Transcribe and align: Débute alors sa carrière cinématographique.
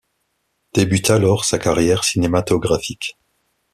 Débute 0.73 1.11
alors 1.11 1.45
sa 1.45 1.59
carrière 1.59 2.03
cinématographique. 2.03 3.19